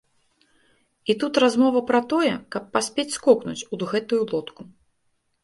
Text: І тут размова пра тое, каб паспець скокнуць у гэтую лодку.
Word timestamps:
І 1.13 1.15
тут 1.23 1.33
размова 1.43 1.81
пра 1.89 1.99
тое, 2.15 2.31
каб 2.57 2.63
паспець 2.79 3.07
скокнуць 3.19 3.67
у 3.73 3.81
гэтую 3.93 4.21
лодку. 4.31 4.61